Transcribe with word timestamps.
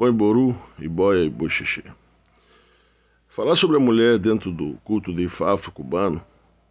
Boiboru, 0.00 0.56
Iboia 0.78 1.26
e 1.26 1.28
Boixixê. 1.28 1.82
Falar 3.28 3.54
sobre 3.54 3.76
a 3.76 3.80
mulher 3.80 4.18
dentro 4.18 4.50
do 4.50 4.78
culto 4.82 5.12
de 5.14 5.24
Ifá 5.24 5.54
cubano 5.58 6.24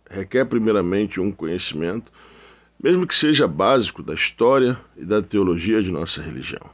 requer 0.09 0.45
primeiramente 0.45 1.21
um 1.21 1.31
conhecimento, 1.31 2.11
mesmo 2.81 3.05
que 3.05 3.13
seja 3.13 3.47
básico, 3.47 4.01
da 4.01 4.15
história 4.15 4.79
e 4.97 5.05
da 5.05 5.21
teologia 5.21 5.79
de 5.83 5.91
nossa 5.91 6.23
religião. 6.23 6.71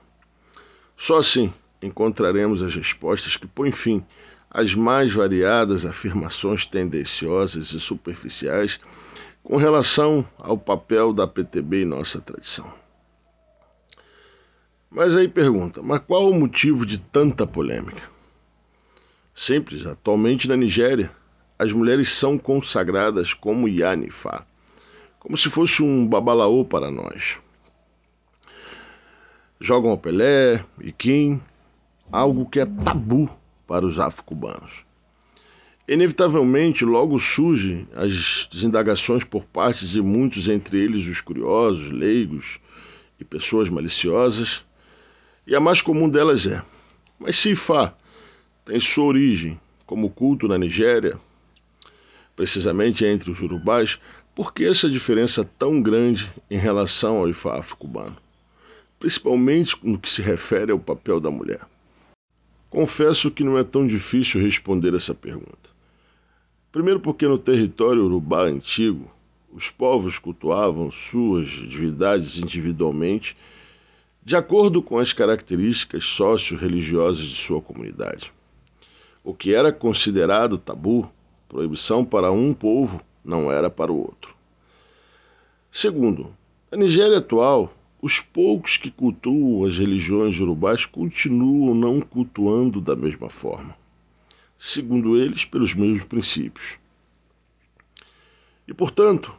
Só 0.95 1.17
assim 1.17 1.53
encontraremos 1.81 2.63
as 2.63 2.73
respostas 2.73 3.35
que 3.35 3.47
põem 3.47 3.73
fim 3.73 4.01
às 4.49 4.73
mais 4.73 5.11
variadas 5.11 5.85
afirmações 5.85 6.65
tendenciosas 6.65 7.73
e 7.73 7.79
superficiais 7.81 8.79
com 9.43 9.57
relação 9.57 10.25
ao 10.37 10.57
papel 10.57 11.11
da 11.11 11.27
PTB 11.27 11.81
em 11.81 11.85
nossa 11.85 12.21
tradição. 12.21 12.84
Mas 14.95 15.13
aí 15.13 15.27
pergunta, 15.27 15.81
mas 15.83 15.99
qual 16.07 16.29
o 16.29 16.33
motivo 16.33 16.85
de 16.85 16.97
tanta 16.97 17.45
polêmica? 17.45 18.01
Simples, 19.35 19.85
atualmente 19.85 20.47
na 20.47 20.55
Nigéria, 20.55 21.11
as 21.59 21.73
mulheres 21.73 22.13
são 22.13 22.37
consagradas 22.37 23.33
como 23.33 23.67
Yanifá, 23.67 24.45
como 25.19 25.37
se 25.37 25.49
fosse 25.49 25.83
um 25.83 26.07
babalaô 26.07 26.63
para 26.63 26.89
nós. 26.89 27.37
Jogam 29.59 29.91
ao 29.91 29.97
Pelé 29.97 30.63
e 30.81 31.39
algo 32.09 32.49
que 32.49 32.61
é 32.61 32.65
tabu 32.65 33.29
para 33.67 33.85
os 33.85 33.99
afro-cubanos. 33.99 34.85
Inevitavelmente, 35.89 36.85
logo 36.85 37.19
surgem 37.19 37.85
as 37.93 38.47
indagações 38.63 39.25
por 39.25 39.43
parte 39.43 39.85
de 39.85 40.01
muitos, 40.01 40.47
entre 40.47 40.81
eles 40.81 41.05
os 41.09 41.19
curiosos, 41.19 41.91
leigos 41.91 42.61
e 43.19 43.25
pessoas 43.25 43.67
maliciosas, 43.67 44.63
e 45.45 45.55
a 45.55 45.59
mais 45.59 45.81
comum 45.81 46.09
delas 46.09 46.45
é: 46.47 46.63
mas 47.19 47.37
se 47.37 47.51
Ifá 47.51 47.93
tem 48.63 48.79
sua 48.79 49.05
origem 49.05 49.59
como 49.85 50.09
culto 50.09 50.47
na 50.47 50.57
Nigéria, 50.57 51.19
precisamente 52.35 53.05
entre 53.05 53.29
os 53.29 53.41
urubás, 53.41 53.99
por 54.33 54.53
que 54.53 54.65
essa 54.65 54.89
diferença 54.89 55.43
tão 55.57 55.81
grande 55.81 56.31
em 56.49 56.57
relação 56.57 57.17
ao 57.17 57.29
Ifá 57.29 57.59
afro-cubano? 57.59 58.17
Principalmente 58.99 59.77
no 59.83 59.99
que 59.99 60.09
se 60.09 60.21
refere 60.21 60.71
ao 60.71 60.79
papel 60.79 61.19
da 61.19 61.29
mulher. 61.29 61.61
Confesso 62.69 63.31
que 63.31 63.43
não 63.43 63.57
é 63.57 63.63
tão 63.63 63.87
difícil 63.87 64.41
responder 64.41 64.93
essa 64.93 65.13
pergunta. 65.13 65.69
Primeiro, 66.71 66.99
porque 66.99 67.25
no 67.25 67.37
território 67.37 68.03
urubá 68.03 68.43
antigo, 68.43 69.09
os 69.53 69.69
povos 69.69 70.19
cultuavam 70.19 70.91
suas 70.91 71.47
divindades 71.47 72.37
individualmente, 72.37 73.37
de 74.25 74.35
acordo 74.35 74.81
com 74.81 74.97
as 74.97 75.13
características 75.13 76.03
socio-religiosas 76.05 77.23
de 77.23 77.35
sua 77.35 77.61
comunidade. 77.61 78.33
O 79.23 79.35
que 79.35 79.53
era 79.53 79.71
considerado 79.71 80.57
tabu, 80.57 81.07
proibição 81.47 82.03
para 82.03 82.31
um 82.31 82.51
povo, 82.51 82.99
não 83.23 83.51
era 83.51 83.69
para 83.69 83.91
o 83.91 83.97
outro. 83.99 84.35
Segundo, 85.71 86.35
a 86.71 86.75
Nigéria 86.75 87.19
atual 87.19 87.71
os 88.01 88.19
poucos 88.19 88.77
que 88.77 88.89
cultuam 88.89 89.63
as 89.63 89.77
religiões 89.77 90.39
urubás 90.39 90.87
continuam 90.87 91.75
não 91.75 92.01
cultuando 92.01 92.81
da 92.81 92.95
mesma 92.95 93.29
forma, 93.29 93.77
segundo 94.57 95.17
eles, 95.17 95.45
pelos 95.45 95.75
mesmos 95.75 96.03
princípios. 96.03 96.79
E, 98.67 98.73
portanto, 98.73 99.31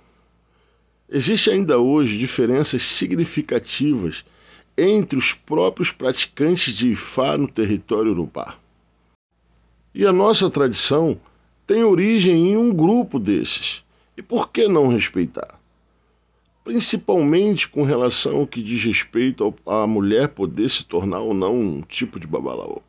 existe 1.09 1.51
ainda 1.51 1.79
hoje 1.79 2.19
diferenças 2.19 2.83
significativas 2.85 4.25
entre 4.77 5.19
os 5.19 5.33
próprios 5.33 5.91
praticantes 5.91 6.75
de 6.75 6.93
Ifá 6.93 7.37
no 7.37 7.49
território 7.49 8.13
urubá. 8.13 8.57
E 9.95 10.07
a 10.07 10.13
nossa 10.13 10.51
tradição 10.51 11.19
tem 11.67 11.83
origem 11.83 12.53
em 12.53 12.57
um 12.57 12.73
grupo 12.73 13.19
desses. 13.19 13.83
E 14.17 14.23
por 14.23 14.51
que 14.51 14.69
não 14.69 14.89
respeitar? 14.89 15.59
principalmente 16.67 17.69
com 17.69 17.85
relação 17.85 18.39
ao 18.39 18.47
que 18.47 18.61
diz 18.61 18.83
respeito 18.83 19.55
à 19.65 19.87
mulher 19.87 20.31
poder 20.31 20.69
se 20.69 20.85
tornar 20.85 21.21
ou 21.21 21.33
não 21.33 21.55
um 21.55 21.81
tipo 21.81 22.19
de 22.19 22.27
babalaô. 22.27 22.83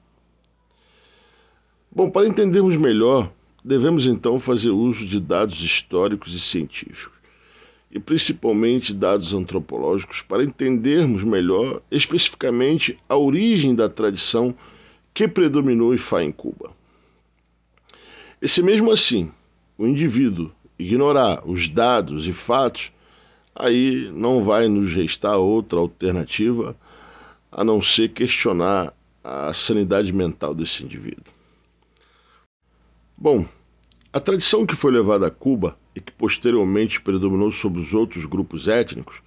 Bom, 1.91 2.09
para 2.09 2.27
entendermos 2.27 2.75
melhor, 2.75 3.31
devemos 3.63 4.07
então 4.07 4.39
fazer 4.39 4.71
uso 4.71 5.05
de 5.05 5.19
dados 5.19 5.61
históricos 5.61 6.33
e 6.33 6.39
científicos, 6.39 7.16
e 7.97 7.99
principalmente 7.99 8.93
dados 8.93 9.33
antropológicos, 9.33 10.21
para 10.21 10.43
entendermos 10.43 11.23
melhor 11.23 11.81
especificamente 11.89 12.97
a 13.09 13.17
origem 13.17 13.73
da 13.73 13.89
tradição 13.89 14.53
que 15.15 15.27
predominou 15.27 15.95
e 15.95 15.97
faz 15.97 16.27
em 16.27 16.31
Cuba. 16.31 16.71
E 18.39 18.47
se 18.47 18.61
mesmo 18.61 18.91
assim 18.91 19.31
o 19.79 19.87
indivíduo 19.87 20.51
ignorar 20.77 21.41
os 21.43 21.67
dados 21.69 22.27
e 22.27 22.33
fatos, 22.33 22.91
aí 23.55 24.11
não 24.13 24.43
vai 24.43 24.67
nos 24.67 24.93
restar 24.93 25.37
outra 25.37 25.79
alternativa 25.79 26.77
a 27.51 27.63
não 27.63 27.81
ser 27.81 28.09
questionar 28.09 28.93
a 29.23 29.51
sanidade 29.55 30.13
mental 30.13 30.53
desse 30.53 30.83
indivíduo. 30.83 31.33
Bom, 33.17 33.43
a 34.17 34.19
tradição 34.19 34.65
que 34.65 34.75
foi 34.75 34.91
levada 34.91 35.27
a 35.27 35.29
Cuba 35.29 35.77
e 35.95 36.01
que 36.01 36.11
posteriormente 36.11 36.99
predominou 36.99 37.51
sobre 37.51 37.79
os 37.79 37.93
outros 37.93 38.25
grupos 38.25 38.67
étnicos 38.67 39.21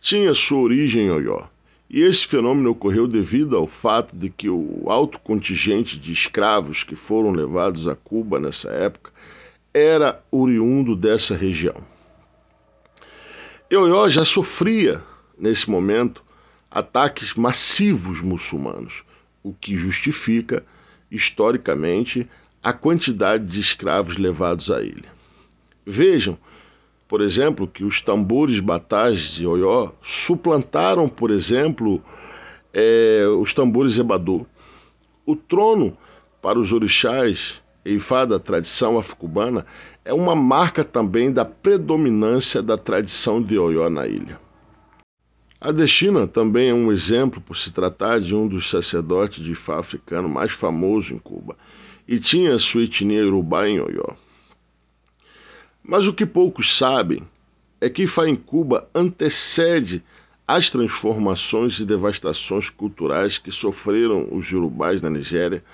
tinha 0.00 0.34
sua 0.34 0.58
origem 0.58 1.06
em 1.06 1.10
Oió. 1.10 1.44
E 1.88 2.00
esse 2.00 2.26
fenômeno 2.26 2.70
ocorreu 2.70 3.06
devido 3.06 3.56
ao 3.56 3.68
fato 3.68 4.16
de 4.16 4.28
que 4.28 4.50
o 4.50 4.90
alto 4.90 5.20
contingente 5.20 5.96
de 6.00 6.12
escravos 6.12 6.82
que 6.82 6.96
foram 6.96 7.30
levados 7.30 7.86
a 7.86 7.94
Cuba 7.94 8.40
nessa 8.40 8.70
época 8.70 9.12
era 9.72 10.20
oriundo 10.32 10.96
dessa 10.96 11.36
região. 11.36 11.76
Ioió 13.70 14.10
já 14.10 14.24
sofria, 14.24 15.00
nesse 15.38 15.70
momento, 15.70 16.24
ataques 16.68 17.34
massivos 17.34 18.20
muçulmanos, 18.20 19.04
o 19.44 19.54
que 19.54 19.76
justifica, 19.76 20.66
historicamente, 21.08 22.28
a 22.64 22.72
quantidade 22.72 23.44
de 23.44 23.60
escravos 23.60 24.16
levados 24.16 24.70
à 24.70 24.80
ilha. 24.80 25.12
Vejam, 25.86 26.38
por 27.06 27.20
exemplo, 27.20 27.68
que 27.68 27.84
os 27.84 28.00
tambores 28.00 28.58
batais 28.58 29.34
de 29.34 29.46
Oió 29.46 29.90
suplantaram, 30.00 31.06
por 31.06 31.30
exemplo, 31.30 32.02
é, 32.72 33.26
os 33.38 33.52
tambores 33.52 33.98
Ebadô. 33.98 34.46
O 35.26 35.36
trono 35.36 35.94
para 36.40 36.58
os 36.58 36.72
orixás 36.72 37.62
Eifá 37.84 38.24
da 38.24 38.38
tradição 38.38 38.98
afro-cubana 38.98 39.66
é 40.02 40.14
uma 40.14 40.34
marca 40.34 40.82
também 40.82 41.30
da 41.30 41.44
predominância 41.44 42.62
da 42.62 42.78
tradição 42.78 43.42
de 43.42 43.58
Oió 43.58 43.90
na 43.90 44.06
ilha. 44.06 44.40
A 45.64 46.26
também 46.26 46.68
é 46.68 46.74
um 46.74 46.92
exemplo 46.92 47.40
por 47.40 47.56
se 47.56 47.72
tratar 47.72 48.20
de 48.20 48.34
um 48.34 48.46
dos 48.46 48.68
sacerdotes 48.68 49.42
de 49.42 49.52
Ifá 49.52 49.78
africano 49.78 50.28
mais 50.28 50.52
famoso 50.52 51.14
em 51.14 51.18
Cuba 51.18 51.56
e 52.06 52.18
tinha 52.18 52.58
sua 52.58 52.84
etnia 52.84 53.26
urubá 53.26 53.66
em 53.66 53.80
Oió. 53.80 54.14
Mas 55.82 56.06
o 56.06 56.12
que 56.12 56.26
poucos 56.26 56.76
sabem 56.76 57.22
é 57.80 57.88
que 57.88 58.02
Ifá 58.02 58.28
em 58.28 58.36
Cuba 58.36 58.86
antecede 58.94 60.04
as 60.46 60.70
transformações 60.70 61.80
e 61.80 61.86
devastações 61.86 62.68
culturais 62.68 63.38
que 63.38 63.50
sofreram 63.50 64.28
os 64.32 64.52
urubás 64.52 65.00
na 65.00 65.08
Nigéria 65.08 65.64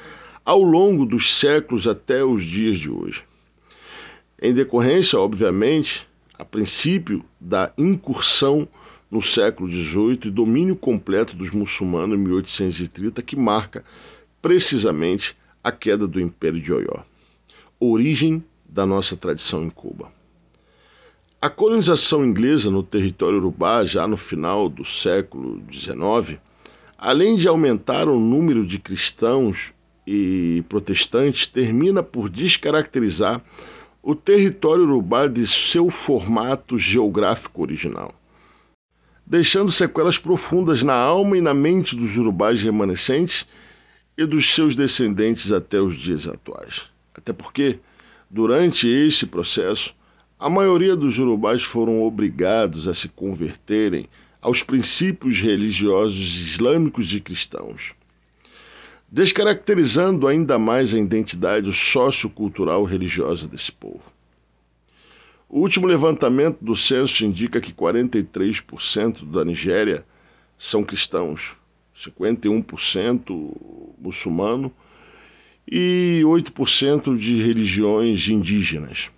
ao 0.45 0.62
longo 0.62 1.05
dos 1.05 1.34
séculos 1.34 1.89
até 1.89 2.25
os 2.25 2.45
dias 2.45 2.79
de 2.79 2.89
hoje 2.89 3.25
em 4.41 4.55
decorrência, 4.55 5.19
obviamente, 5.19 6.09
a 6.33 6.45
princípio 6.45 7.25
da 7.41 7.73
incursão 7.77 8.69
no 9.10 9.21
século 9.21 9.71
XVIII 9.71 10.21
e 10.26 10.31
domínio 10.31 10.76
completo 10.76 11.37
dos 11.37 11.50
muçulmanos 11.50 12.16
em 12.16 12.22
1830, 12.22 13.22
que 13.22 13.37
marca 13.37 13.84
precisamente 14.40 15.37
a 15.62 15.73
queda 15.73 16.06
do 16.06 16.20
Império 16.20 16.61
de 16.61 16.73
Oió, 16.73 17.02
origem 17.79 18.43
da 18.64 18.87
nossa 18.87 19.17
tradição 19.17 19.64
em 19.64 19.70
Cuba. 19.70 20.12
A 21.43 21.49
colonização 21.49 22.25
inglesa 22.25 22.70
no 22.70 22.82
território 22.82 23.38
urubá, 23.38 23.85
já 23.85 24.06
no 24.06 24.17
final 24.17 24.69
do 24.69 24.85
século 24.85 25.62
XIX, 25.73 26.38
além 26.99 27.37
de 27.37 27.49
aumentar 27.49 28.08
o 28.08 28.20
número 28.20 28.67
de 28.67 28.79
cristãos 28.79 29.73
e 30.06 30.62
protestantes, 30.69 31.46
termina 31.46 32.02
por 32.02 32.29
descaracterizar 32.29 33.43
o 34.02 34.14
território 34.14 34.85
urubá 34.85 35.26
de 35.26 35.46
seu 35.46 35.90
formato 35.90 36.76
geográfico 36.76 37.62
original, 37.62 38.14
deixando 39.31 39.71
sequelas 39.71 40.19
profundas 40.19 40.82
na 40.82 40.93
alma 40.93 41.38
e 41.38 41.41
na 41.41 41.55
mente 41.55 41.94
dos 41.94 42.17
urubás 42.17 42.61
remanescentes 42.61 43.47
e 44.19 44.27
dos 44.27 44.53
seus 44.53 44.75
descendentes 44.75 45.53
até 45.53 45.81
os 45.81 45.94
dias 45.94 46.27
atuais. 46.27 46.87
Até 47.15 47.32
porque, 47.32 47.79
durante 48.29 48.88
esse 48.88 49.27
processo, 49.27 49.94
a 50.37 50.50
maioria 50.50 50.97
dos 50.97 51.17
urubás 51.21 51.62
foram 51.62 52.03
obrigados 52.03 52.88
a 52.88 52.94
se 52.94 53.09
converterem 53.09 54.09
aos 54.43 54.65
princípios 54.65 55.38
religiosos 55.41 56.37
islâmicos 56.37 57.15
e 57.15 57.21
cristãos. 57.21 57.94
descaracterizando 59.12 60.26
ainda 60.26 60.59
mais 60.59 60.93
a 60.93 60.99
identidade 60.99 61.73
sociocultural 61.73 62.85
religiosa 62.85 63.47
desse 63.47 63.71
povo. 63.71 64.03
O 65.52 65.58
último 65.58 65.88
levantamento 65.88 66.58
do 66.61 66.76
censo 66.76 67.25
indica 67.25 67.61
que 67.61 67.73
43% 67.73 69.29
da 69.29 69.44
Nigéria 69.44 70.06
são 70.56 70.85
cristãos, 70.85 71.56
51% 71.97 73.56
muçulmano 73.99 74.73
e 75.67 76.20
8% 76.25 77.17
de 77.17 77.43
religiões 77.43 78.29
indígenas. 78.29 79.11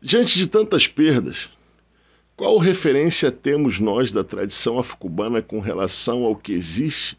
Diante 0.00 0.38
de 0.38 0.46
tantas 0.46 0.86
perdas, 0.86 1.50
qual 2.36 2.56
referência 2.58 3.32
temos 3.32 3.80
nós 3.80 4.12
da 4.12 4.22
tradição 4.22 4.78
afro-cubana 4.78 5.42
com 5.42 5.58
relação 5.58 6.22
ao 6.22 6.36
que 6.36 6.52
existe 6.52 7.18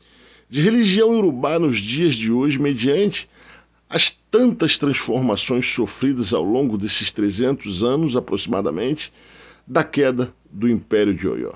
de 0.50 0.62
religião 0.62 1.10
urubá 1.10 1.60
nos 1.60 1.80
dias 1.80 2.16
de 2.16 2.32
hoje, 2.32 2.60
mediante 2.60 3.28
as 3.96 4.12
tantas 4.12 4.78
transformações 4.78 5.66
sofridas 5.68 6.34
ao 6.34 6.44
longo 6.44 6.78
desses 6.78 7.14
300 7.14 7.82
anos 7.82 8.18
aproximadamente 8.18 9.14
da 9.66 9.86
queda 9.86 10.34
do 10.52 10.68
Império 10.68 11.16
de 11.16 11.26
Oió? 11.26 11.54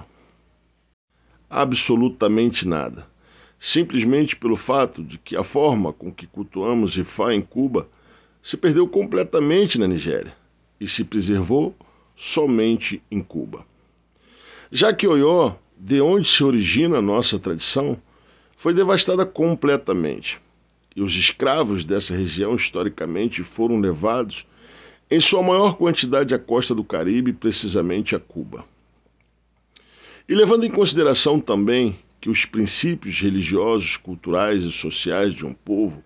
Absolutamente 1.49 2.65
nada. 2.65 3.05
Simplesmente 3.59 4.37
pelo 4.37 4.55
fato 4.55 5.03
de 5.03 5.17
que 5.17 5.35
a 5.35 5.43
forma 5.43 5.91
com 5.91 6.13
que 6.13 6.25
cultuamos 6.27 6.95
Ifá 6.95 7.33
em 7.33 7.41
Cuba 7.41 7.89
se 8.41 8.55
perdeu 8.55 8.87
completamente 8.87 9.77
na 9.77 9.85
Nigéria 9.85 10.33
e 10.79 10.87
se 10.87 11.03
preservou 11.03 11.75
somente 12.15 13.03
em 13.11 13.21
Cuba. 13.21 13.65
Já 14.71 14.93
que 14.93 15.05
Oió, 15.05 15.55
de 15.77 15.99
onde 15.99 16.29
se 16.29 16.41
origina 16.41 16.99
a 16.99 17.01
nossa 17.01 17.37
tradição, 17.37 18.01
foi 18.55 18.73
devastada 18.73 19.25
completamente, 19.25 20.39
os 21.01 21.15
escravos 21.15 21.85
dessa 21.85 22.15
região 22.15 22.55
historicamente 22.55 23.43
foram 23.43 23.79
levados 23.79 24.45
em 25.09 25.19
sua 25.19 25.41
maior 25.41 25.75
quantidade 25.75 26.33
à 26.33 26.39
costa 26.39 26.75
do 26.75 26.83
Caribe, 26.83 27.33
precisamente 27.33 28.15
a 28.15 28.19
Cuba. 28.19 28.65
E 30.27 30.35
levando 30.35 30.65
em 30.65 30.71
consideração 30.71 31.39
também 31.39 31.97
que 32.21 32.29
os 32.29 32.45
princípios 32.45 33.19
religiosos, 33.19 33.97
culturais 33.97 34.63
e 34.63 34.71
sociais 34.71 35.33
de 35.33 35.45
um 35.45 35.53
povo 35.53 36.03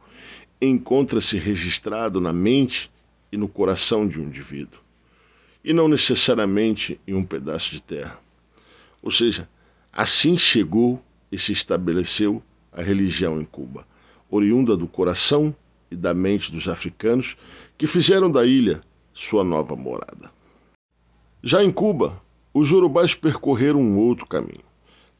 encontra-se 0.61 1.37
registrado 1.37 2.21
na 2.21 2.31
mente 2.31 2.89
e 3.31 3.37
no 3.37 3.47
coração 3.47 4.07
de 4.07 4.19
um 4.19 4.25
indivíduo 4.25 4.83
e 5.63 5.71
não 5.71 5.87
necessariamente 5.87 6.99
em 7.07 7.13
um 7.13 7.23
pedaço 7.23 7.71
de 7.71 7.81
terra. 7.81 8.19
Ou 9.01 9.09
seja, 9.09 9.47
assim 9.91 10.37
chegou 10.37 11.03
e 11.31 11.39
se 11.39 11.53
estabeleceu 11.53 12.43
a 12.71 12.81
religião 12.81 13.39
em 13.39 13.45
Cuba, 13.45 13.87
oriunda 14.33 14.77
do 14.77 14.87
coração 14.87 15.55
e 15.91 15.95
da 15.95 16.13
mente 16.13 16.51
dos 16.51 16.67
africanos 16.67 17.37
que 17.77 17.87
fizeram 17.87 18.31
da 18.31 18.45
ilha 18.45 18.81
sua 19.13 19.43
nova 19.43 19.75
morada. 19.75 20.31
Já 21.43 21.63
em 21.63 21.71
Cuba, 21.71 22.21
os 22.53 22.71
urubás 22.71 23.13
percorreram 23.13 23.79
um 23.79 23.97
outro 23.97 24.25
caminho, 24.25 24.63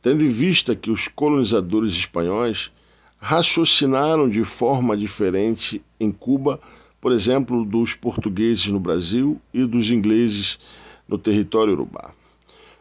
tendo 0.02 0.24
em 0.24 0.30
vista 0.30 0.76
que 0.76 0.90
os 0.90 1.08
colonizadores 1.08 1.94
espanhóis 1.94 2.72
raciocinaram 3.18 4.30
de 4.30 4.44
forma 4.44 4.98
diferente 4.98 5.82
em 6.00 6.12
Cuba 6.12 6.60
por 7.04 7.12
exemplo, 7.12 7.66
dos 7.66 7.96
portugueses 7.96 8.68
no 8.68 8.80
Brasil 8.80 9.38
e 9.54 9.66
dos 9.66 9.92
ingleses 9.92 10.58
no 11.06 11.18
território 11.18 11.74
urubá. 11.74 12.14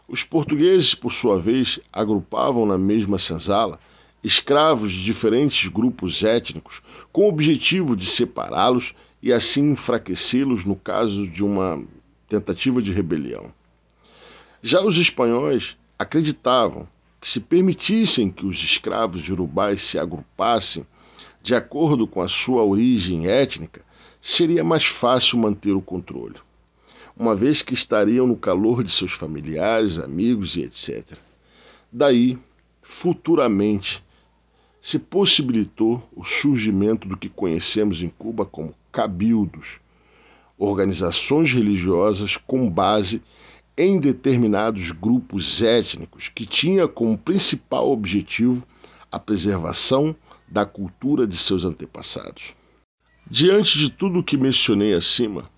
Os 0.06 0.22
portugueses, 0.22 0.94
por 0.94 1.10
sua 1.10 1.40
vez, 1.40 1.80
agrupavam 1.92 2.64
na 2.64 2.78
mesma 2.78 3.18
senzala 3.18 3.80
escravos 4.22 4.92
de 4.92 5.02
diferentes 5.02 5.68
grupos 5.68 6.22
étnicos 6.22 6.82
com 7.12 7.22
o 7.22 7.28
objetivo 7.28 7.96
de 7.96 8.06
separá-los 8.06 8.94
e 9.22 9.32
assim 9.32 9.72
enfraquecê-los 9.72 10.64
no 10.64 10.76
caso 10.76 11.28
de 11.28 11.44
uma 11.44 11.82
tentativa 12.28 12.80
de 12.80 12.92
rebelião. 12.92 13.52
Já 14.62 14.80
os 14.80 14.96
espanhóis 14.96 15.76
acreditavam 15.98 16.88
que 17.20 17.28
se 17.28 17.40
permitissem 17.40 18.30
que 18.30 18.46
os 18.46 18.62
escravos 18.62 19.28
urubais 19.28 19.82
se 19.82 19.98
agrupassem 19.98 20.86
de 21.42 21.54
acordo 21.54 22.06
com 22.06 22.20
a 22.22 22.28
sua 22.28 22.62
origem 22.62 23.26
étnica, 23.26 23.84
seria 24.20 24.62
mais 24.62 24.86
fácil 24.86 25.38
manter 25.38 25.72
o 25.72 25.82
controle, 25.82 26.36
uma 27.16 27.34
vez 27.34 27.62
que 27.62 27.74
estariam 27.74 28.26
no 28.26 28.36
calor 28.36 28.84
de 28.84 28.90
seus 28.90 29.12
familiares, 29.12 29.98
amigos 29.98 30.56
e 30.56 30.62
etc. 30.62 31.18
Daí, 31.90 32.38
futuramente, 32.80 34.02
se 34.82 34.98
possibilitou 34.98 36.02
o 36.14 36.24
surgimento 36.24 37.06
do 37.06 37.16
que 37.16 37.28
conhecemos 37.28 38.02
em 38.02 38.08
Cuba 38.08 38.44
como 38.44 38.74
cabildos, 38.90 39.78
organizações 40.58 41.52
religiosas 41.52 42.36
com 42.36 42.68
base 42.68 43.22
em 43.78 44.00
determinados 44.00 44.90
grupos 44.90 45.62
étnicos 45.62 46.28
que 46.28 46.44
tinha 46.44 46.88
como 46.88 47.16
principal 47.16 47.90
objetivo 47.90 48.66
a 49.10 49.20
preservação 49.20 50.14
da 50.48 50.66
cultura 50.66 51.28
de 51.28 51.36
seus 51.36 51.64
antepassados. 51.64 52.52
Diante 53.30 53.78
de 53.78 53.90
tudo 53.90 54.18
o 54.18 54.24
que 54.24 54.36
mencionei 54.36 54.94
acima, 54.94 55.48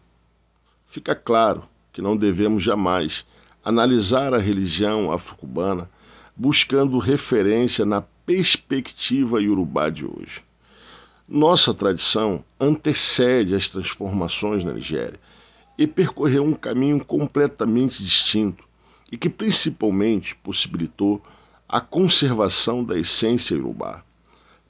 fica 0.86 1.14
claro 1.14 1.66
que 1.92 2.02
não 2.02 2.14
devemos 2.14 2.62
jamais 2.62 3.24
analisar 3.64 4.34
a 4.34 4.38
religião 4.38 5.10
afro-cubana 5.10 5.88
buscando 6.36 6.98
referência 6.98 7.86
na 7.86 8.02
perspectiva 8.26 9.42
iorubá 9.42 9.90
de 9.90 10.06
hoje. 10.06 10.42
Nossa 11.28 11.72
tradição 11.72 12.44
antecede 12.60 13.54
as 13.54 13.70
transformações 13.70 14.64
na 14.64 14.72
Nigéria 14.72 15.18
e 15.78 15.86
percorreu 15.86 16.44
um 16.44 16.52
caminho 16.52 17.04
completamente 17.04 18.02
distinto 18.02 18.64
e 19.10 19.16
que 19.16 19.30
principalmente 19.30 20.36
possibilitou 20.36 21.22
a 21.68 21.80
conservação 21.80 22.84
da 22.84 22.98
essência 22.98 23.54
iorubá. 23.54 24.02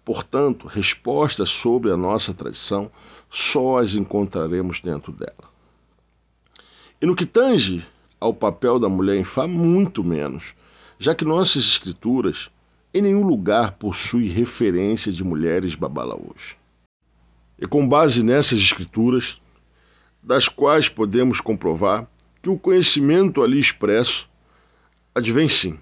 Portanto, 0.05 0.67
respostas 0.67 1.51
sobre 1.51 1.91
a 1.91 1.97
nossa 1.97 2.35
tradição 2.35 2.91
só 3.31 3.79
as 3.79 3.95
encontraremos 3.95 4.81
dentro 4.81 5.13
dela. 5.13 5.53
E 7.01 7.07
no 7.07 7.17
que 7.17 7.27
tange 7.27 7.87
ao 8.21 8.33
papel 8.33 8.79
da 8.79 8.89
mulher 8.89 9.17
em 9.17 9.25
Fá, 9.25 9.47
muito 9.47 10.05
menos, 10.05 10.55
já 10.99 11.15
que 11.15 11.25
nossas 11.25 11.65
escrituras 11.65 12.51
em 12.95 13.03
nenhum 13.03 13.27
lugar 13.27 13.73
possuem 13.73 14.29
referência 14.29 15.11
de 15.11 15.25
mulheres 15.25 15.75
babalaôs. 15.75 16.57
E 17.59 17.67
com 17.67 17.89
base 17.89 18.23
nessas 18.23 18.61
escrituras, 18.61 19.41
das 20.23 20.49
quais 20.49 20.89
podemos 20.89 21.41
comprovar 21.41 22.09
que 22.41 22.49
o 22.49 22.57
conhecimento 22.57 23.43
ali 23.43 23.59
expresso 23.59 24.31
advém 25.13 25.49
sim 25.49 25.77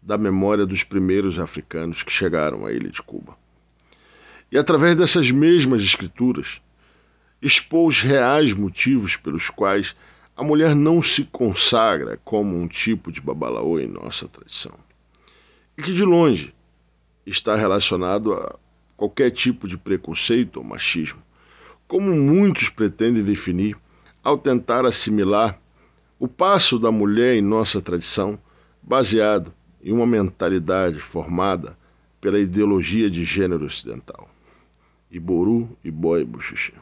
da 0.00 0.16
memória 0.16 0.64
dos 0.64 0.82
primeiros 0.82 1.38
africanos 1.38 2.02
que 2.02 2.10
chegaram 2.10 2.64
à 2.64 2.72
ilha 2.72 2.88
de 2.88 3.02
Cuba. 3.02 3.36
E 4.50 4.56
através 4.56 4.96
dessas 4.96 5.30
mesmas 5.30 5.82
escrituras, 5.82 6.62
expôs 7.42 7.98
os 7.98 8.02
reais 8.02 8.54
motivos 8.54 9.14
pelos 9.14 9.50
quais 9.50 9.94
a 10.34 10.42
mulher 10.42 10.74
não 10.74 11.02
se 11.02 11.24
consagra 11.24 12.18
como 12.24 12.56
um 12.56 12.66
tipo 12.66 13.12
de 13.12 13.20
babalaô 13.20 13.78
em 13.78 13.86
nossa 13.86 14.26
tradição. 14.26 14.74
E 15.80 15.82
que 15.82 15.94
de 15.94 16.04
longe 16.04 16.54
está 17.24 17.56
relacionado 17.56 18.34
a 18.34 18.54
qualquer 18.98 19.30
tipo 19.30 19.66
de 19.66 19.78
preconceito 19.78 20.58
ou 20.58 20.62
machismo, 20.62 21.22
como 21.88 22.14
muitos 22.14 22.68
pretendem 22.68 23.24
definir 23.24 23.78
ao 24.22 24.36
tentar 24.36 24.84
assimilar 24.84 25.58
o 26.18 26.28
passo 26.28 26.78
da 26.78 26.92
mulher 26.92 27.34
em 27.34 27.40
nossa 27.40 27.80
tradição 27.80 28.38
baseado 28.82 29.54
em 29.82 29.90
uma 29.90 30.06
mentalidade 30.06 31.00
formada 31.00 31.74
pela 32.20 32.38
ideologia 32.38 33.10
de 33.10 33.24
gênero 33.24 33.64
ocidental. 33.64 34.28
Iboru 35.10 35.78
e 35.82 35.90
Boy 35.90 36.26
Buxixi. 36.26 36.74